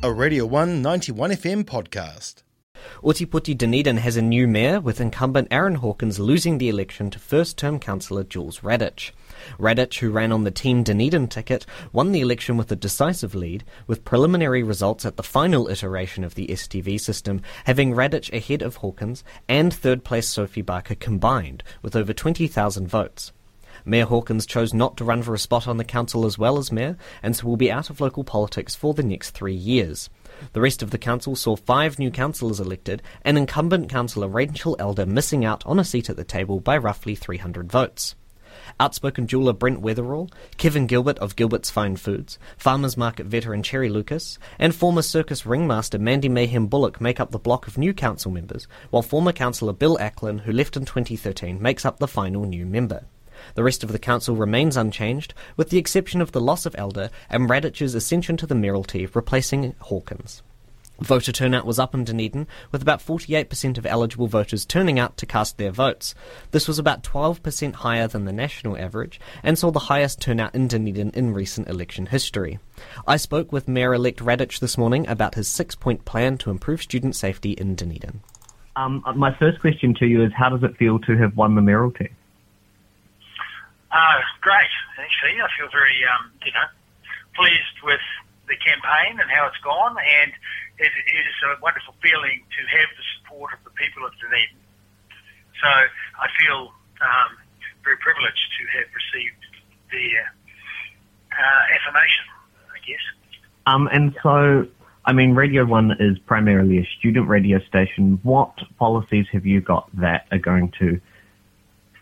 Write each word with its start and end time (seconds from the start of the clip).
a 0.00 0.12
Radio 0.12 0.46
1 0.46 0.80
91 0.80 1.30
FM 1.32 1.64
podcast. 1.64 2.44
Ōtepoti 3.02 3.58
Dunedin 3.58 3.96
has 3.96 4.16
a 4.16 4.22
new 4.22 4.46
mayor, 4.46 4.80
with 4.80 5.00
incumbent 5.00 5.48
Aaron 5.50 5.74
Hawkins 5.74 6.20
losing 6.20 6.58
the 6.58 6.68
election 6.68 7.10
to 7.10 7.18
first 7.18 7.58
term 7.58 7.80
councillor 7.80 8.22
Jules 8.22 8.60
Radich. 8.60 9.10
Radich, 9.58 9.98
who 9.98 10.12
ran 10.12 10.30
on 10.30 10.44
the 10.44 10.52
Team 10.52 10.84
Dunedin 10.84 11.26
ticket, 11.26 11.66
won 11.92 12.12
the 12.12 12.20
election 12.20 12.56
with 12.56 12.70
a 12.70 12.76
decisive 12.76 13.34
lead, 13.34 13.64
with 13.88 14.04
preliminary 14.04 14.62
results 14.62 15.04
at 15.04 15.16
the 15.16 15.24
final 15.24 15.66
iteration 15.66 16.22
of 16.22 16.36
the 16.36 16.46
STV 16.46 17.00
system 17.00 17.42
having 17.64 17.92
Radich 17.92 18.32
ahead 18.32 18.62
of 18.62 18.76
Hawkins 18.76 19.24
and 19.48 19.74
third 19.74 20.04
place 20.04 20.28
Sophie 20.28 20.62
Barker 20.62 20.94
combined, 20.94 21.64
with 21.82 21.96
over 21.96 22.12
20,000 22.12 22.86
votes. 22.86 23.32
Mayor 23.84 24.06
Hawkins 24.06 24.46
chose 24.46 24.74
not 24.74 24.96
to 24.96 25.04
run 25.04 25.22
for 25.22 25.34
a 25.34 25.38
spot 25.38 25.68
on 25.68 25.76
the 25.76 25.84
council 25.84 26.26
as 26.26 26.38
well 26.38 26.58
as 26.58 26.72
mayor, 26.72 26.96
and 27.22 27.34
so 27.34 27.46
will 27.46 27.56
be 27.56 27.70
out 27.70 27.90
of 27.90 28.00
local 28.00 28.24
politics 28.24 28.74
for 28.74 28.94
the 28.94 29.02
next 29.02 29.30
three 29.30 29.54
years. 29.54 30.10
The 30.52 30.60
rest 30.60 30.82
of 30.82 30.90
the 30.90 30.98
council 30.98 31.36
saw 31.36 31.56
five 31.56 31.98
new 31.98 32.10
councillors 32.10 32.60
elected, 32.60 33.02
and 33.22 33.36
incumbent 33.36 33.88
councillor 33.88 34.28
Rachel 34.28 34.76
Elder 34.78 35.06
missing 35.06 35.44
out 35.44 35.64
on 35.66 35.78
a 35.78 35.84
seat 35.84 36.08
at 36.10 36.16
the 36.16 36.24
table 36.24 36.60
by 36.60 36.76
roughly 36.76 37.14
300 37.14 37.70
votes. 37.70 38.14
Outspoken 38.80 39.26
jeweller 39.26 39.52
Brent 39.52 39.82
Weatherall, 39.82 40.30
Kevin 40.56 40.86
Gilbert 40.86 41.18
of 41.18 41.36
Gilbert's 41.36 41.70
Fine 41.70 41.96
Foods, 41.96 42.38
Farmers 42.56 42.96
Market 42.96 43.26
veteran 43.26 43.62
Cherry 43.62 43.88
Lucas, 43.88 44.38
and 44.58 44.74
former 44.74 45.02
circus 45.02 45.46
ringmaster 45.46 45.98
Mandy 45.98 46.28
Mayhem 46.28 46.66
Bullock 46.66 47.00
make 47.00 47.20
up 47.20 47.30
the 47.30 47.38
block 47.38 47.66
of 47.66 47.78
new 47.78 47.92
council 47.92 48.30
members, 48.30 48.68
while 48.90 49.02
former 49.02 49.32
councillor 49.32 49.72
Bill 49.72 49.96
Acklin, 49.98 50.40
who 50.40 50.52
left 50.52 50.76
in 50.76 50.84
2013, 50.84 51.60
makes 51.60 51.84
up 51.84 51.98
the 51.98 52.08
final 52.08 52.44
new 52.44 52.66
member. 52.66 53.04
The 53.54 53.62
rest 53.62 53.82
of 53.84 53.92
the 53.92 53.98
council 53.98 54.36
remains 54.36 54.76
unchanged, 54.76 55.34
with 55.56 55.70
the 55.70 55.78
exception 55.78 56.20
of 56.20 56.32
the 56.32 56.40
loss 56.40 56.66
of 56.66 56.74
Elder 56.78 57.10
and 57.28 57.48
Radich's 57.48 57.94
ascension 57.94 58.36
to 58.38 58.46
the 58.46 58.54
mayoralty, 58.54 59.06
replacing 59.06 59.74
Hawkins. 59.80 60.42
Voter 61.00 61.30
turnout 61.30 61.64
was 61.64 61.78
up 61.78 61.94
in 61.94 62.02
Dunedin, 62.02 62.48
with 62.72 62.82
about 62.82 62.98
48% 62.98 63.78
of 63.78 63.86
eligible 63.86 64.26
voters 64.26 64.66
turning 64.66 64.98
out 64.98 65.16
to 65.18 65.26
cast 65.26 65.56
their 65.56 65.70
votes. 65.70 66.12
This 66.50 66.66
was 66.66 66.80
about 66.80 67.04
12% 67.04 67.72
higher 67.72 68.08
than 68.08 68.24
the 68.24 68.32
national 68.32 68.76
average, 68.76 69.20
and 69.44 69.56
saw 69.56 69.70
the 69.70 69.78
highest 69.78 70.20
turnout 70.20 70.56
in 70.56 70.66
Dunedin 70.66 71.10
in 71.10 71.34
recent 71.34 71.68
election 71.68 72.06
history. 72.06 72.58
I 73.06 73.16
spoke 73.16 73.52
with 73.52 73.68
Mayor-elect 73.68 74.18
Radich 74.18 74.58
this 74.58 74.76
morning 74.76 75.06
about 75.06 75.36
his 75.36 75.46
six-point 75.46 76.04
plan 76.04 76.36
to 76.38 76.50
improve 76.50 76.82
student 76.82 77.14
safety 77.14 77.52
in 77.52 77.76
Dunedin. 77.76 78.20
Um, 78.74 79.04
my 79.14 79.36
first 79.38 79.60
question 79.60 79.94
to 80.00 80.06
you 80.06 80.24
is, 80.24 80.32
how 80.36 80.48
does 80.48 80.68
it 80.68 80.76
feel 80.76 80.98
to 81.00 81.16
have 81.16 81.36
won 81.36 81.54
the 81.54 81.62
mayoralty? 81.62 82.10
Uh, 83.90 84.20
great, 84.40 84.72
actually. 85.00 85.40
I 85.40 85.48
feel 85.56 85.68
very, 85.72 85.96
um, 86.04 86.30
you 86.44 86.52
know, 86.52 86.68
pleased 87.34 87.78
with 87.82 88.04
the 88.48 88.56
campaign 88.60 89.20
and 89.20 89.28
how 89.30 89.48
it's 89.48 89.60
gone, 89.64 89.96
and 89.96 90.32
it 90.78 90.92
is 90.92 91.36
a 91.48 91.60
wonderful 91.60 91.94
feeling 92.02 92.44
to 92.54 92.60
have 92.76 92.88
the 92.96 93.04
support 93.18 93.52
of 93.52 93.60
the 93.64 93.74
people 93.76 94.04
of 94.04 94.12
Dunedin. 94.20 94.60
So 95.60 95.68
I 95.68 96.28
feel 96.38 96.72
um, 97.02 97.30
very 97.84 97.96
privileged 97.98 98.46
to 98.60 98.62
have 98.78 98.88
received 98.94 99.42
their 99.90 100.22
uh, 101.32 101.62
affirmation, 101.74 102.26
I 102.70 102.78
guess. 102.86 103.04
Um, 103.66 103.88
and 103.92 104.16
so, 104.22 104.66
I 105.04 105.12
mean, 105.12 105.34
Radio 105.34 105.64
1 105.64 105.96
is 105.98 106.18
primarily 106.26 106.78
a 106.78 106.88
student 106.98 107.28
radio 107.28 107.58
station. 107.68 108.20
What 108.22 108.54
policies 108.78 109.26
have 109.32 109.46
you 109.46 109.60
got 109.60 109.88
that 109.96 110.26
are 110.30 110.38
going 110.38 110.72
to 110.78 111.00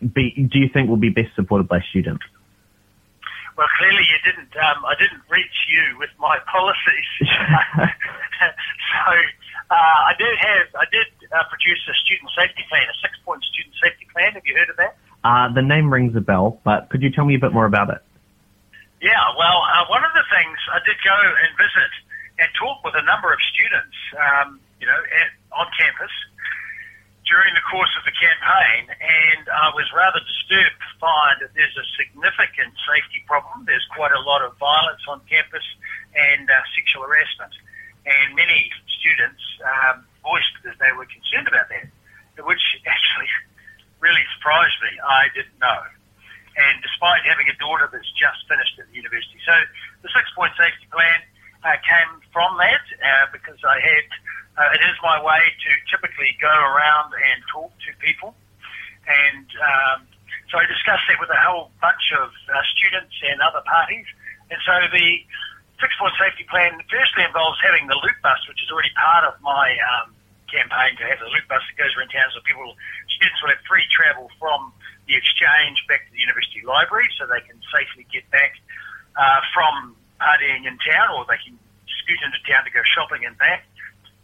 be, 0.01 0.31
do 0.51 0.59
you 0.59 0.69
think 0.69 0.89
will 0.89 0.97
be 0.97 1.09
best 1.09 1.35
supported 1.35 1.67
by 1.67 1.81
students? 1.89 2.23
Well, 3.57 3.67
clearly 3.81 4.05
you 4.05 4.19
didn't. 4.21 4.53
Um, 4.53 4.85
I 4.85 4.93
didn't 5.01 5.21
reach 5.29 5.57
you 5.67 5.97
with 5.97 6.13
my 6.19 6.37
policies. 6.51 7.09
so 7.25 9.13
uh, 9.73 9.99
I 10.05 10.13
did 10.17 10.37
have. 10.37 10.67
I 10.77 10.85
did 10.93 11.09
uh, 11.33 11.43
produce 11.49 11.81
a 11.89 11.95
student 12.05 12.29
safety 12.37 12.63
plan, 12.69 12.85
a 12.85 12.97
six-point 13.01 13.43
student 13.49 13.73
safety 13.81 14.05
plan. 14.13 14.33
Have 14.33 14.45
you 14.45 14.53
heard 14.53 14.69
of 14.69 14.77
that? 14.77 14.93
Uh, 15.25 15.51
the 15.51 15.65
name 15.65 15.91
rings 15.91 16.15
a 16.15 16.21
bell, 16.21 16.61
but 16.63 16.89
could 16.89 17.01
you 17.01 17.09
tell 17.09 17.25
me 17.25 17.35
a 17.35 17.41
bit 17.41 17.51
more 17.51 17.65
about 17.65 17.89
it? 17.89 18.01
Yeah. 19.01 19.17
Well, 19.37 19.65
uh, 19.65 19.89
one 19.89 20.05
of 20.05 20.13
the 20.13 20.25
things 20.29 20.57
I 20.69 20.79
did 20.85 20.97
go 21.01 21.17
and 21.17 21.49
visit 21.57 21.91
and 22.37 22.49
talk 22.53 22.85
with 22.85 22.93
a 22.93 23.01
number 23.01 23.33
of 23.33 23.41
students, 23.49 23.97
um, 24.13 24.61
you 24.79 24.85
know, 24.85 24.97
at, 24.97 25.29
on 25.57 25.65
campus 25.73 26.13
during 27.27 27.51
the 27.53 27.65
course 27.67 27.91
of 27.99 28.07
the 28.07 28.15
campaign, 28.15 28.87
and 28.87 29.43
I 29.51 29.69
was 29.75 29.85
rather 29.91 30.23
disturbed 30.23 30.79
to 30.79 30.91
find 30.97 31.35
that 31.43 31.51
there's 31.53 31.75
a 31.75 31.87
significant 31.99 32.71
safety 32.87 33.21
problem. 33.27 33.67
There's 33.67 33.85
quite 33.91 34.15
a 34.15 34.23
lot 34.23 34.41
of 34.41 34.55
violence 34.57 35.03
on 35.11 35.19
campus 35.27 35.63
and 36.15 36.47
uh, 36.47 36.55
sexual 36.73 37.03
harassment, 37.03 37.51
and 38.07 38.33
many 38.33 38.71
students 38.99 39.43
um, 39.61 40.07
voiced 40.23 40.55
that 40.63 40.79
they 40.79 40.91
were 40.95 41.05
concerned 41.07 41.51
about 41.51 41.67
that, 41.67 41.91
which 42.47 42.63
actually 42.87 43.29
really 43.99 44.23
surprised 44.39 44.79
me. 44.87 44.95
I 45.03 45.27
didn't 45.35 45.59
know. 45.59 45.81
And 46.57 46.81
despite 46.81 47.21
having 47.27 47.45
a 47.53 47.57
daughter 47.61 47.85
that's 47.91 48.09
just 48.17 48.41
finished 48.49 48.81
at 48.81 48.89
the 48.89 48.97
university. 48.97 49.37
So 49.45 49.53
the 50.01 50.09
six 50.09 50.25
point 50.33 50.57
safety 50.57 50.89
plan 50.89 51.21
uh, 51.61 51.77
came 51.85 52.23
from 52.33 52.57
that 52.57 52.81
uh, 52.97 53.29
because 53.29 53.61
I 53.61 53.77
had 53.77 54.07
uh, 54.57 54.73
it 54.73 54.81
is 54.81 54.97
my 55.05 55.21
way 55.21 55.41
to 55.53 55.66
typically 55.97 56.37
go 56.37 56.53
around 56.53 57.17
and 57.17 57.41
talk 57.49 57.73
to 57.73 57.89
people. 57.97 58.37
And 59.09 59.49
um, 59.57 59.97
so 60.53 60.61
I 60.61 60.65
discussed 60.69 61.09
that 61.09 61.17
with 61.17 61.33
a 61.33 61.41
whole 61.41 61.73
bunch 61.81 62.13
of 62.13 62.29
uh, 62.29 62.53
students 62.77 63.17
and 63.25 63.41
other 63.41 63.65
parties. 63.65 64.05
And 64.53 64.61
so 64.61 64.73
the 64.93 65.09
six 65.81 65.89
point 65.97 66.13
safety 66.21 66.45
plan 66.45 66.77
firstly 66.85 67.25
involves 67.25 67.57
having 67.65 67.89
the 67.89 67.97
loop 67.97 68.17
bus, 68.21 68.39
which 68.45 68.61
is 68.61 68.69
already 68.69 68.93
part 68.93 69.25
of 69.25 69.41
my 69.41 69.73
um, 69.97 70.13
campaign 70.47 70.95
to 71.01 71.03
have 71.09 71.19
the 71.19 71.29
loop 71.33 71.45
bus 71.49 71.63
that 71.65 71.75
goes 71.75 71.91
around 71.97 72.13
town 72.13 72.29
so 72.31 72.39
people, 72.45 72.63
students 73.11 73.39
will 73.43 73.51
have 73.51 73.63
free 73.67 73.83
travel 73.91 74.31
from 74.39 74.71
the 75.07 75.15
exchange 75.15 75.79
back 75.87 76.03
to 76.07 76.11
the 76.15 76.21
university 76.23 76.63
library 76.63 77.07
so 77.15 77.27
they 77.27 77.43
can 77.43 77.59
safely 77.71 78.07
get 78.11 78.23
back 78.31 78.55
uh, 79.15 79.39
from 79.51 79.95
partying 80.19 80.67
in 80.67 80.75
town 80.83 81.11
or 81.15 81.27
they 81.27 81.39
can 81.43 81.55
scoot 82.03 82.19
into 82.23 82.39
town 82.47 82.63
to 82.63 82.71
go 82.71 82.83
shopping 82.95 83.23
and 83.27 83.35
back 83.39 83.67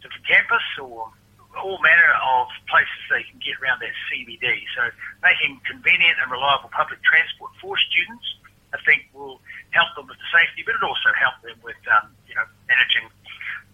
to 0.04 0.08
the 0.08 0.22
campus 0.28 0.64
or 0.80 1.12
all 1.58 1.78
manner 1.82 2.12
of 2.18 2.48
places 2.66 3.00
they 3.10 3.24
can 3.24 3.38
get 3.40 3.58
around 3.62 3.82
that 3.82 3.94
CBD. 4.10 4.66
So 4.74 4.90
making 5.22 5.62
convenient 5.66 6.18
and 6.22 6.32
reliable 6.32 6.70
public 6.74 7.02
transport 7.06 7.52
for 7.62 7.78
students, 7.78 8.26
I 8.74 8.80
think, 8.82 9.10
will 9.14 9.42
help 9.72 9.94
them 9.94 10.10
with 10.10 10.18
the 10.18 10.30
safety, 10.34 10.66
but 10.66 10.76
it 10.76 10.84
also 10.84 11.14
help 11.14 11.38
them 11.46 11.58
with, 11.62 11.80
um, 11.94 12.10
you 12.26 12.34
know, 12.34 12.46
managing 12.66 13.06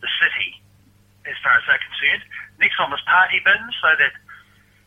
the 0.03 0.11
city 0.19 0.59
as 1.27 1.35
far 1.43 1.55
as 1.55 1.63
they're 1.67 1.79
concerned. 1.79 2.23
Next 2.59 2.75
one 2.79 2.91
was 2.91 3.03
party 3.07 3.39
bins, 3.43 3.75
so 3.79 3.95
that 3.95 4.13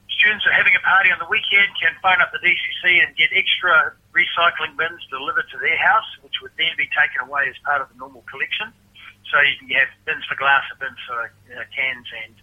students 0.08 0.44
who 0.44 0.52
are 0.52 0.58
having 0.58 0.76
a 0.76 0.84
party 0.84 1.10
on 1.10 1.18
the 1.18 1.28
weekend 1.28 1.72
can 1.80 1.96
phone 2.04 2.20
up 2.20 2.32
the 2.32 2.40
DCC 2.44 3.00
and 3.00 3.16
get 3.16 3.32
extra 3.32 3.96
recycling 4.12 4.76
bins 4.76 5.00
delivered 5.08 5.48
to 5.50 5.58
their 5.58 5.78
house, 5.80 6.08
which 6.20 6.36
would 6.44 6.52
then 6.60 6.72
be 6.76 6.88
taken 6.92 7.24
away 7.24 7.48
as 7.48 7.56
part 7.64 7.80
of 7.80 7.88
the 7.88 7.96
normal 7.96 8.22
collection. 8.28 8.68
So 9.32 9.40
you 9.40 9.56
can 9.56 9.68
have 9.80 9.88
bins 10.04 10.24
for 10.28 10.36
glass 10.36 10.62
and 10.68 10.78
bins 10.78 11.00
for 11.08 11.32
uh, 11.56 11.64
cans 11.72 12.08
and 12.26 12.34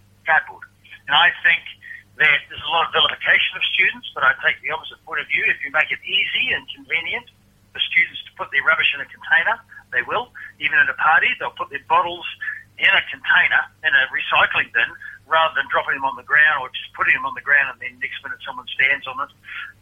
And 1.09 1.17
I 1.17 1.33
think 1.41 1.65
that 2.21 2.39
there's 2.51 2.61
a 2.61 2.71
lot 2.71 2.85
of 2.85 2.93
vilification 2.93 3.57
of 3.57 3.63
students, 3.73 4.13
but 4.13 4.21
I 4.21 4.37
take 4.45 4.61
the 4.61 4.69
opposite 4.69 5.01
point 5.07 5.23
of 5.23 5.27
view. 5.31 5.41
If 5.49 5.57
you 5.65 5.73
make 5.73 5.89
it 5.89 5.97
easy 6.05 6.53
and 6.53 6.61
convenient 6.69 7.25
for 7.73 7.81
students 7.81 8.21
to 8.29 8.31
put 8.37 8.53
their 8.53 8.61
rubbish 8.61 8.93
in 8.93 9.01
a 9.01 9.09
container, 9.09 9.57
they 9.89 10.05
will. 10.05 10.29
Even 10.61 10.77
at 10.77 10.85
a 10.85 10.97
party, 11.01 11.33
they'll 11.41 11.55
put 11.57 11.73
their 11.73 11.81
bottles 11.89 12.27
in 12.77 12.91
a 12.93 13.03
container, 13.09 13.61
in 13.81 13.91
a 13.91 14.03
recycling 14.13 14.69
bin, 14.71 14.87
rather 15.29 15.53
than 15.57 15.65
dropping 15.69 15.97
them 15.97 16.05
on 16.05 16.17
the 16.17 16.25
ground 16.25 16.65
or 16.65 16.69
just 16.73 16.89
putting 16.97 17.13
them 17.13 17.25
on 17.25 17.37
the 17.37 17.45
ground 17.45 17.69
and 17.69 17.77
then 17.77 17.93
next 18.01 18.17
minute 18.25 18.41
someone 18.41 18.65
stands 18.73 19.05
on 19.05 19.13
it 19.21 19.31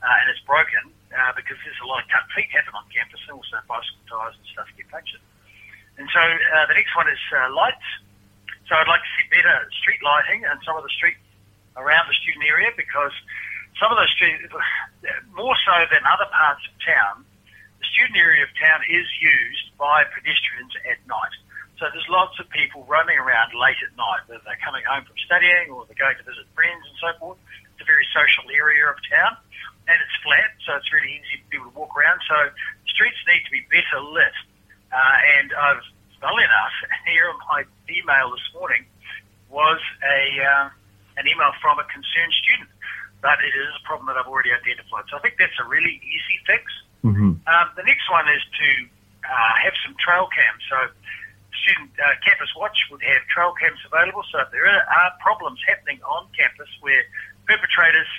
uh, 0.04 0.20
and 0.20 0.28
it's 0.28 0.44
broken 0.44 0.92
uh, 1.16 1.32
because 1.40 1.56
there's 1.64 1.80
a 1.80 1.88
lot 1.88 2.04
of 2.04 2.08
cut 2.12 2.28
feet 2.36 2.52
happen 2.52 2.76
on 2.76 2.84
campus 2.92 3.24
and 3.32 3.40
also 3.40 3.56
bicycle 3.64 4.04
tyres 4.12 4.36
and 4.36 4.48
stuff 4.52 4.68
get 4.76 4.86
punctured. 4.92 5.24
And 5.98 6.06
so 6.12 6.20
uh, 6.20 6.66
the 6.68 6.76
next 6.76 6.94
one 6.94 7.08
is 7.08 7.18
uh, 7.32 7.50
lights. 7.56 7.90
So 8.68 8.76
I'd 8.76 8.88
like 8.88 9.02
to 9.02 9.14
see 9.16 9.26
better 9.32 9.56
street 9.80 10.04
lighting 10.04 10.44
and 10.44 10.60
some 10.68 10.76
of 10.76 10.84
the 10.84 10.92
streets 10.92 11.24
around 11.80 12.08
the 12.12 12.18
student 12.20 12.44
area 12.44 12.72
because 12.76 13.16
some 13.80 13.94
of 13.94 13.98
those 13.98 14.12
streets, 14.12 14.44
more 15.32 15.56
so 15.64 15.76
than 15.88 16.04
other 16.04 16.28
parts 16.34 16.66
of 16.68 16.74
town, 16.84 17.24
the 17.80 17.88
student 17.94 18.18
area 18.18 18.44
of 18.44 18.52
town 18.58 18.82
is 18.90 19.08
used 19.22 19.72
by 19.78 20.04
pedestrians 20.10 20.74
at 20.90 21.00
night. 21.06 21.36
So 21.78 21.86
there's 21.94 22.10
lots 22.10 22.42
of 22.42 22.50
people 22.50 22.82
roaming 22.90 23.22
around 23.22 23.54
late 23.54 23.78
at 23.86 23.94
night, 23.94 24.26
whether 24.26 24.42
they're 24.44 24.60
coming 24.66 24.82
home 24.90 25.06
from 25.06 25.18
studying 25.22 25.70
or 25.70 25.86
they're 25.86 25.98
going 25.98 26.18
to 26.18 26.26
visit 26.26 26.50
friends 26.58 26.82
and 26.90 26.98
so 26.98 27.10
forth. 27.22 27.38
It's 27.72 27.86
a 27.86 27.88
very 27.88 28.06
social 28.10 28.50
area 28.50 28.90
of 28.90 28.98
town 29.06 29.38
and 29.86 29.96
it's 30.02 30.18
flat, 30.26 30.52
so 30.66 30.74
it's 30.76 30.90
really 30.92 31.22
easy 31.22 31.40
for 31.46 31.48
people 31.54 31.70
to 31.70 31.76
walk 31.78 31.94
around. 31.94 32.18
So 32.26 32.50
streets 32.90 33.22
need 33.30 33.46
to 33.46 33.54
be 33.54 33.62
better 33.70 34.02
lit 34.02 34.36
uh, 34.90 35.18
and 35.38 35.54
I've, 35.54 35.86
funnily 36.22 36.46
enough, 36.46 36.76
here 37.10 37.30
on 37.30 37.40
my 37.50 37.62
email 37.90 38.32
this 38.32 38.48
morning 38.54 38.86
was 39.50 39.80
a 40.04 40.22
uh, 40.44 40.68
an 41.18 41.26
email 41.26 41.50
from 41.62 41.80
a 41.82 41.86
concerned 41.90 42.34
student, 42.46 42.70
but 43.22 43.42
it 43.42 43.54
is 43.56 43.72
a 43.74 43.84
problem 43.88 44.06
that 44.12 44.18
I've 44.20 44.30
already 44.30 44.54
identified. 44.54 45.10
So 45.10 45.18
I 45.18 45.22
think 45.26 45.42
that's 45.42 45.58
a 45.58 45.66
really 45.66 45.98
easy 46.04 46.38
fix. 46.46 46.64
Mm-hmm. 47.02 47.42
Um, 47.42 47.68
the 47.74 47.86
next 47.86 48.06
one 48.12 48.30
is 48.30 48.44
to 48.44 48.70
uh, 49.26 49.54
have 49.66 49.74
some 49.82 49.98
trail 49.98 50.30
cams. 50.30 50.62
So 50.70 50.78
student 51.66 51.90
uh, 51.98 52.14
campus 52.22 52.54
watch 52.54 52.78
would 52.94 53.02
have 53.02 53.26
trail 53.34 53.56
cams 53.58 53.82
available. 53.88 54.22
So 54.30 54.46
if 54.46 54.54
there 54.54 54.70
are, 54.70 54.84
are 54.86 55.12
problems 55.24 55.58
happening 55.66 55.98
on 56.06 56.30
campus 56.38 56.70
where 56.86 57.02
perpetrators 57.50 58.12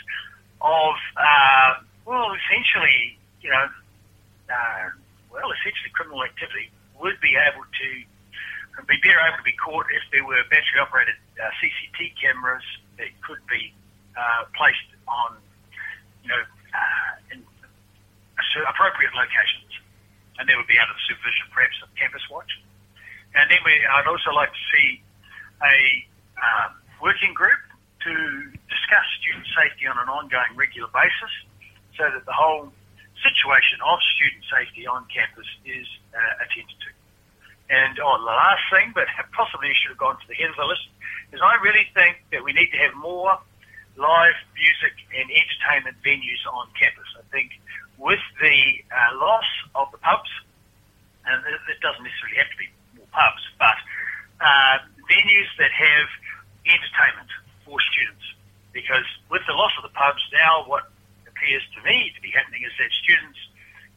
of 0.58 0.98
uh, 1.14 1.86
well, 2.08 2.32
essentially, 2.34 3.20
you 3.44 3.52
know, 3.52 3.68
uh, 4.48 4.84
well, 5.30 5.52
essentially 5.54 5.92
criminal 5.92 6.24
activity 6.24 6.72
would 7.00 7.20
be 7.20 7.34
able 7.36 7.64
to 7.64 7.88
be 8.86 8.98
better 9.02 9.18
able 9.18 9.38
to 9.38 9.48
be 9.48 9.56
caught 9.58 9.86
if 9.90 10.04
there 10.14 10.22
were 10.22 10.38
battery 10.50 10.78
operated 10.78 11.18
uh, 11.42 11.50
CCT 11.58 12.14
cameras 12.14 12.62
that 12.96 13.10
could 13.26 13.42
be 13.50 13.74
uh, 14.14 14.46
placed 14.54 14.86
on, 15.10 15.34
you 16.22 16.30
know, 16.30 16.42
uh, 16.74 17.34
in 17.34 17.42
appropriate 18.70 19.10
locations, 19.18 19.70
and 20.38 20.46
they 20.46 20.54
would 20.54 20.70
be 20.70 20.78
under 20.78 20.94
the 20.94 21.04
supervision, 21.10 21.46
perhaps, 21.50 21.74
of 21.82 21.90
Campus 21.98 22.22
Watch. 22.30 22.50
And 23.34 23.50
then 23.50 23.58
we, 23.66 23.74
I'd 23.82 24.06
also 24.06 24.30
like 24.30 24.50
to 24.54 24.64
see 24.70 25.02
a 25.62 25.76
um, 26.38 26.78
working 27.02 27.34
group 27.34 27.58
to 28.06 28.14
discuss 28.70 29.06
student 29.18 29.46
safety 29.58 29.90
on 29.90 29.98
an 29.98 30.08
ongoing, 30.08 30.54
regular 30.54 30.88
basis, 30.94 31.34
so 31.98 32.06
that 32.14 32.24
the 32.24 32.32
whole 32.32 32.70
situation 33.22 33.78
of 33.84 33.98
student 34.16 34.44
safety 34.46 34.86
on 34.86 35.06
campus 35.10 35.46
is 35.64 35.86
uh, 36.14 36.44
attended 36.44 36.78
to. 36.82 36.90
And 37.68 38.00
oh, 38.00 38.16
the 38.16 38.32
last 38.32 38.64
thing, 38.72 38.92
but 38.94 39.06
possibly 39.36 39.72
should 39.76 39.92
have 39.92 40.00
gone 40.00 40.16
to 40.16 40.26
the 40.28 40.34
head 40.34 40.50
of 40.50 40.56
the 40.56 40.64
list, 40.64 40.88
is 41.32 41.40
I 41.42 41.60
really 41.60 41.86
think 41.92 42.24
that 42.32 42.42
we 42.42 42.52
need 42.52 42.72
to 42.72 42.80
have 42.80 42.94
more 42.96 43.36
live 43.98 44.38
music 44.54 44.94
and 45.12 45.26
entertainment 45.28 45.98
venues 46.00 46.40
on 46.46 46.70
campus. 46.78 47.08
I 47.18 47.24
think 47.34 47.58
with 47.98 48.22
the 48.40 48.58
uh, 48.88 49.18
loss 49.18 49.48
of 49.74 49.90
the 49.90 49.98
pubs, 49.98 50.30
and 51.26 51.42
it 51.44 51.80
doesn't 51.82 52.00
necessarily 52.00 52.38
have 52.40 52.48
to 52.48 52.58
be 52.58 52.70
more 52.96 53.10
pubs, 53.12 53.42
but 53.58 53.76
uh, 54.40 54.80
venues 55.10 55.50
that 55.58 55.74
have 55.74 56.08
entertainment 56.64 57.28
for 57.66 57.76
students. 57.92 58.24
Because 58.72 59.04
with 59.28 59.42
the 59.50 59.52
loss 59.52 59.74
of 59.76 59.82
the 59.82 59.92
pubs, 59.92 60.22
now 60.32 60.64
what 60.64 60.88
appears 61.48 61.64
to 61.72 61.80
me 61.80 62.12
to 62.12 62.20
be 62.20 62.28
happening 62.28 62.60
is 62.60 62.76
that 62.76 62.92
students 63.00 63.40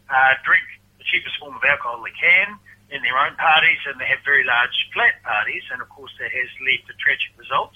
uh, 0.07 0.39
drink 0.47 0.63
the 0.95 1.03
cheapest 1.03 1.35
form 1.35 1.51
of 1.51 1.63
alcohol 1.67 1.99
they 1.99 2.15
can 2.15 2.55
in 2.95 3.03
their 3.03 3.19
own 3.19 3.35
parties, 3.35 3.83
and 3.91 3.99
they 3.99 4.07
have 4.07 4.23
very 4.23 4.47
large 4.47 4.71
flat 4.95 5.19
parties, 5.19 5.59
and 5.67 5.83
of 5.83 5.91
course 5.91 6.15
that 6.15 6.31
has 6.31 6.47
led 6.63 6.79
to 6.87 6.95
tragic 6.95 7.27
results. 7.35 7.75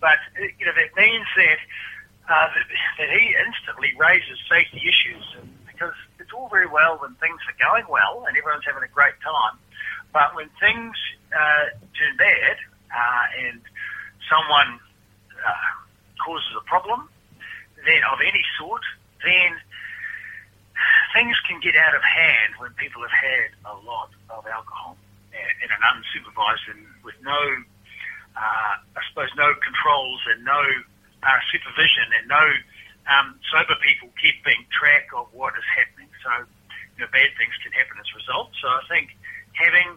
But 0.00 0.16
you 0.40 0.64
know 0.64 0.72
that 0.72 0.96
means 0.96 1.28
that 1.36 1.60
uh, 2.24 2.48
that 3.04 3.10
he 3.12 3.36
instantly 3.36 3.92
raises 4.00 4.40
safety 4.48 4.80
issues, 4.80 5.44
because 5.68 5.92
it's 6.16 6.32
all 6.32 6.48
very 6.48 6.68
well 6.68 6.96
when 6.96 7.12
things 7.20 7.36
are 7.52 7.58
going 7.60 7.84
well 7.92 8.24
and 8.24 8.32
everyone's 8.32 8.64
having 8.64 8.80
a 8.80 8.92
great 8.96 9.20
time, 9.20 9.60
but 10.16 10.32
when 10.32 10.48
things 10.56 10.96
uh, 11.36 11.68
turn 11.92 12.16
bad 12.16 12.56
uh, 12.88 13.44
and 13.44 13.60
someone 14.24 14.80
uh, 15.36 15.72
causes 16.16 16.48
a 16.56 16.64
problem, 16.64 17.12
then 17.86 18.02
of 18.12 18.18
any 18.20 18.42
sort, 18.58 18.82
then 19.22 19.56
things 21.14 21.36
can 21.48 21.60
get 21.64 21.74
out 21.78 21.94
of 21.94 22.02
hand 22.02 22.58
when 22.58 22.74
people 22.76 23.00
have 23.00 23.14
had 23.14 23.48
a 23.64 23.76
lot 23.86 24.10
of 24.28 24.44
alcohol 24.46 24.98
in 25.32 25.68
an 25.70 25.82
unsupervised 25.84 26.66
and 26.72 26.84
with 27.04 27.16
no, 27.22 27.40
uh, 28.36 28.74
I 28.80 29.00
suppose, 29.08 29.32
no 29.36 29.54
controls 29.64 30.20
and 30.32 30.44
no 30.44 30.60
uh, 31.24 31.40
supervision 31.52 32.12
and 32.20 32.28
no 32.28 32.44
um, 33.08 33.38
sober 33.48 33.76
people 33.80 34.10
keeping 34.20 34.66
track 34.74 35.08
of 35.14 35.30
what 35.32 35.54
is 35.56 35.66
happening. 35.72 36.10
So, 36.20 36.44
you 36.96 37.04
know, 37.04 37.10
bad 37.12 37.30
things 37.38 37.54
can 37.62 37.72
happen 37.72 37.96
as 38.00 38.08
a 38.12 38.16
result. 38.20 38.52
So 38.60 38.68
I 38.68 38.84
think 38.90 39.14
having 39.54 39.96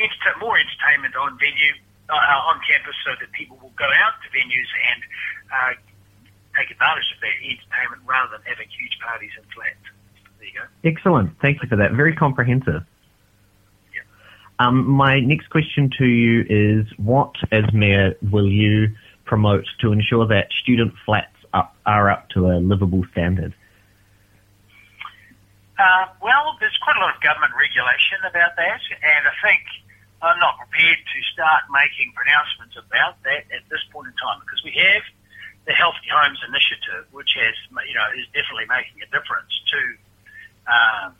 enter- 0.00 0.38
more 0.40 0.56
entertainment 0.58 1.14
on 1.14 1.38
venue, 1.38 1.74
uh, 2.08 2.48
on 2.50 2.62
campus 2.66 2.94
so 3.02 3.14
that 3.18 3.30
people 3.34 3.58
will 3.60 3.74
go 3.74 3.86
out 4.02 4.14
to 4.22 4.28
venues 4.30 4.70
and 4.70 5.00
uh, 5.50 5.72
take 6.58 6.70
advantage 6.70 7.08
of 7.14 7.20
that 7.20 7.36
entertainment 7.44 8.02
rather 8.06 8.36
than 8.36 8.42
having 8.48 8.68
huge 8.68 8.96
parties 9.04 9.30
in 9.36 9.44
flats. 9.52 9.84
There 10.38 10.48
you 10.48 10.54
go. 10.56 10.64
Excellent. 10.84 11.36
Thank 11.40 11.62
you 11.62 11.68
for 11.68 11.76
that. 11.76 11.92
Very 11.92 12.14
comprehensive. 12.14 12.82
Um, 14.58 14.88
my 14.88 15.20
next 15.20 15.50
question 15.50 15.90
to 15.98 16.06
you 16.06 16.44
is 16.48 16.86
what, 16.96 17.34
as 17.52 17.64
Mayor, 17.74 18.16
will 18.32 18.48
you 18.48 18.88
promote 19.24 19.66
to 19.80 19.92
ensure 19.92 20.26
that 20.28 20.48
student 20.62 20.94
flats 21.04 21.36
up, 21.52 21.76
are 21.84 22.10
up 22.10 22.30
to 22.30 22.46
a 22.46 22.56
livable 22.56 23.04
standard? 23.12 23.54
Uh, 25.76 26.08
well, 26.22 26.56
there's 26.58 26.76
quite 26.80 26.96
a 26.96 27.00
lot 27.00 27.14
of 27.14 27.20
government 27.20 27.52
regulation 27.52 28.16
about 28.24 28.56
that, 28.56 28.80
and 29.04 29.28
I 29.28 29.34
think 29.44 29.60
I'm 30.24 30.40
not 30.40 30.56
prepared 30.56 30.96
to 31.04 31.18
start 31.36 31.68
making 31.68 32.16
pronouncements 32.16 32.80
about 32.80 33.20
that 33.28 33.44
at 33.52 33.68
this 33.68 33.84
point 33.92 34.08
in 34.08 34.16
time 34.16 34.40
because 34.40 34.64
we 34.64 34.72
have 34.72 35.04
the 35.66 35.74
Healthy 35.74 36.08
Homes 36.10 36.38
Initiative, 36.46 37.10
which 37.10 37.34
has, 37.34 37.54
you 37.86 37.94
know, 37.94 38.06
is 38.14 38.26
definitely 38.30 38.70
making 38.70 39.02
a 39.02 39.08
difference 39.10 39.50
to 39.70 39.80
um, 40.66 41.14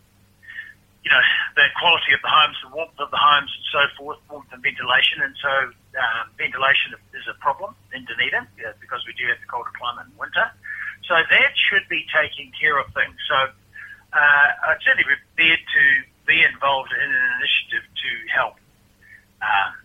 you 1.06 1.14
know, 1.14 1.22
the 1.54 1.70
quality 1.78 2.10
of 2.18 2.20
the 2.20 2.26
homes, 2.26 2.58
the 2.66 2.74
warmth 2.74 2.98
of 2.98 3.14
the 3.14 3.16
homes, 3.16 3.46
and 3.54 3.66
so 3.70 3.82
forth, 3.94 4.18
warmth 4.26 4.50
and 4.50 4.58
ventilation. 4.58 5.22
And 5.22 5.38
so, 5.38 5.70
um, 6.02 6.34
ventilation 6.34 6.98
is 7.14 7.22
a 7.30 7.38
problem 7.38 7.78
in 7.94 8.02
Dunedin 8.10 8.42
because 8.82 9.06
we 9.06 9.14
do 9.14 9.22
have 9.30 9.38
the 9.38 9.46
colder 9.46 9.70
climate 9.78 10.10
in 10.10 10.18
winter. 10.18 10.50
So 11.06 11.14
that 11.14 11.52
should 11.54 11.86
be 11.86 12.10
taking 12.10 12.50
care 12.58 12.74
of 12.74 12.90
things. 12.90 13.14
So 13.30 13.38
uh, 14.18 14.48
I'd 14.66 14.82
certainly 14.82 15.06
be 15.06 15.14
prepared 15.14 15.62
to 15.62 15.84
be 16.26 16.42
involved 16.42 16.90
in 16.90 17.06
an 17.06 17.24
initiative 17.38 17.86
to 17.86 18.10
help, 18.34 18.58
um, 19.46 19.78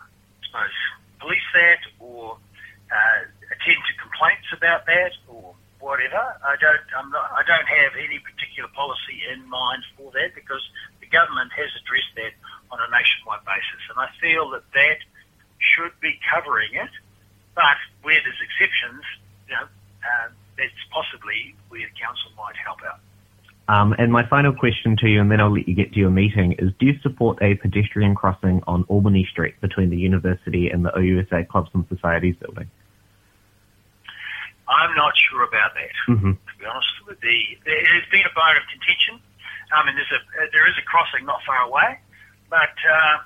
I 0.00 0.40
suppose, 0.48 0.76
police 1.20 1.48
that 1.52 1.84
or 2.00 2.40
uh, 2.88 3.28
attend 3.50 3.80
to 3.84 3.92
complaints 4.00 4.48
about 4.52 4.86
that 4.86 5.12
or 5.28 5.54
whatever. 5.80 6.20
I 6.40 6.56
don't. 6.56 6.86
I'm 6.96 7.10
not. 7.10 7.28
I 7.32 7.42
don't 7.44 7.68
have 7.68 7.92
any 8.00 8.18
particular 8.18 8.68
policy 8.72 9.20
in 9.28 9.44
mind 9.48 9.84
for 9.96 10.10
that 10.12 10.34
because 10.34 10.62
the 11.00 11.06
government 11.06 11.52
has 11.52 11.68
addressed 11.76 12.14
that 12.16 12.32
on 12.72 12.80
a 12.80 12.88
nationwide 12.88 13.44
basis, 13.44 13.82
and 13.92 14.00
I 14.00 14.08
feel 14.20 14.50
that 14.56 14.64
that 14.72 14.98
should 15.60 15.92
be 16.00 16.16
covering 16.24 16.72
it. 16.74 16.92
But 17.54 17.78
where 18.02 18.18
there's 18.18 18.42
exceptions, 18.42 19.04
you 19.46 19.54
know, 19.54 19.66
uh, 20.02 20.28
that's 20.58 20.82
possibly 20.90 21.54
where 21.68 21.86
the 21.86 21.94
council 22.00 22.32
might 22.36 22.56
help 22.56 22.80
out. 22.82 23.00
Um, 23.66 23.94
and 23.96 24.12
my 24.12 24.26
final 24.26 24.52
question 24.52 24.96
to 24.98 25.08
you, 25.08 25.20
and 25.20 25.30
then 25.30 25.40
I'll 25.40 25.54
let 25.54 25.66
you 25.66 25.74
get 25.74 25.92
to 25.94 25.98
your 25.98 26.10
meeting, 26.10 26.52
is 26.58 26.70
do 26.78 26.86
you 26.86 26.98
support 27.00 27.38
a 27.40 27.54
pedestrian 27.54 28.14
crossing 28.14 28.62
on 28.66 28.84
Albany 28.88 29.26
Street 29.30 29.58
between 29.60 29.88
the 29.88 29.96
university 29.96 30.68
and 30.68 30.84
the 30.84 30.90
OUSA 30.90 31.48
Clubs 31.48 31.70
and 31.72 31.86
Societies 31.88 32.36
building? 32.36 32.68
I'm 34.68 34.94
not 34.96 35.12
sure 35.16 35.44
about 35.44 35.74
that. 35.74 35.94
Mm-hmm. 36.08 36.32
To 36.32 36.52
be 36.58 36.64
honest, 36.64 36.88
the 37.20 37.38
there 37.64 37.84
has 37.84 38.06
been 38.08 38.24
a 38.24 38.32
bone 38.32 38.56
of 38.56 38.64
contention. 38.72 39.20
I 39.72 39.84
mean, 39.84 39.96
there's 39.96 40.12
a 40.12 40.20
there 40.52 40.68
is 40.68 40.76
a 40.80 40.84
crossing 40.84 41.26
not 41.26 41.44
far 41.44 41.60
away, 41.68 42.00
but 42.48 42.72
uh, 42.84 43.16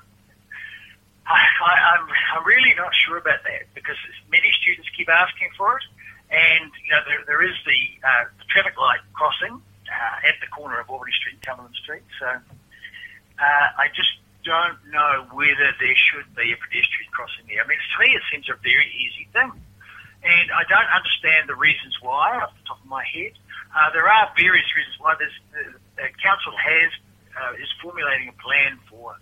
I, 1.27 1.39
I, 1.39 1.73
I'm 1.95 2.05
I'm 2.35 2.43
really 2.43 2.75
not 2.75 2.91
sure 3.05 3.17
about 3.17 3.43
that 3.47 3.71
because 3.73 3.95
many 4.27 4.51
students 4.59 4.89
keep 4.95 5.07
asking 5.07 5.55
for 5.55 5.79
it, 5.79 5.85
and 6.27 6.71
you 6.83 6.91
know 6.91 7.01
there 7.07 7.23
there 7.23 7.43
is 7.45 7.55
the, 7.63 7.79
uh, 8.03 8.25
the 8.35 8.45
traffic 8.51 8.75
light 8.75 8.99
crossing 9.15 9.61
uh, 9.87 10.27
at 10.27 10.35
the 10.43 10.49
corner 10.51 10.79
of 10.79 10.89
Albany 10.89 11.15
Street 11.15 11.39
and 11.39 11.45
Cumberland 11.47 11.75
Street. 11.79 12.03
So 12.19 12.27
uh, 12.27 13.67
I 13.79 13.87
just 13.95 14.11
don't 14.43 14.79
know 14.91 15.27
whether 15.31 15.71
there 15.79 15.95
should 15.95 16.27
be 16.35 16.51
a 16.51 16.57
pedestrian 16.59 17.11
crossing 17.15 17.47
there. 17.47 17.63
I 17.63 17.67
mean, 17.67 17.79
to 17.79 17.97
me, 18.03 18.11
it 18.11 18.23
seems 18.27 18.49
a 18.51 18.59
very 18.59 18.91
easy 18.91 19.29
thing 19.31 19.55
and 20.23 20.51
I 20.51 20.63
don't 20.67 20.91
understand 20.91 21.47
the 21.47 21.55
reasons 21.55 21.95
why 22.01 22.39
off 22.43 22.51
the 22.59 22.65
top 22.67 22.79
of 22.83 22.89
my 22.89 23.03
head. 23.07 23.33
Uh, 23.71 23.89
there 23.93 24.07
are 24.09 24.27
various 24.35 24.67
reasons 24.75 24.97
why. 24.99 25.15
There's, 25.15 25.37
the, 25.53 25.63
the 25.95 26.07
council 26.19 26.51
has 26.57 26.91
uh, 27.37 27.61
is 27.61 27.69
formulating 27.81 28.27
a 28.27 28.37
plan 28.41 28.79
for 28.89 29.15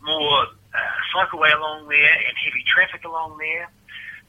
more 0.00 0.38
uh, 0.72 0.96
cycleway 1.12 1.52
along 1.52 1.88
there 1.88 2.14
and 2.14 2.34
heavy 2.38 2.64
traffic 2.64 3.04
along 3.04 3.36
there. 3.38 3.68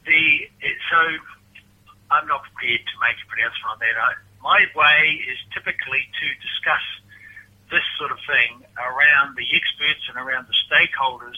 The 0.06 0.50
so 0.90 1.00
I'm 2.12 2.28
not 2.28 2.44
prepared 2.52 2.82
to 2.82 2.96
make 3.04 3.20
a 3.20 3.28
pronouncement 3.28 3.70
on 3.72 3.80
that. 3.80 3.96
I, 3.96 4.12
my 4.42 4.62
way 4.76 5.22
is 5.28 5.38
typically 5.54 6.08
to 6.08 6.26
discuss 6.40 6.86
this 7.70 7.84
sort 8.00 8.12
of 8.12 8.20
thing 8.24 8.64
around 8.80 9.36
the 9.36 9.44
experts 9.52 10.08
and 10.08 10.16
around 10.16 10.48
the 10.48 10.58
stakeholders 10.68 11.36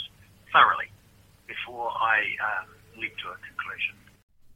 thoroughly 0.53 0.93
before 1.47 1.89
I 1.89 2.21
um, 2.37 2.69
leap 3.01 3.17
to 3.25 3.33
a 3.33 3.37
conclusion. 3.41 3.58